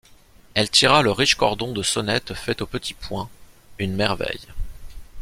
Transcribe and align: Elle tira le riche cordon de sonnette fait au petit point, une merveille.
Elle 0.55 0.71
tira 0.71 1.03
le 1.03 1.11
riche 1.11 1.35
cordon 1.35 1.73
de 1.73 1.83
sonnette 1.83 2.33
fait 2.33 2.63
au 2.63 2.65
petit 2.65 2.95
point, 2.95 3.29
une 3.77 3.93
merveille. 3.95 4.47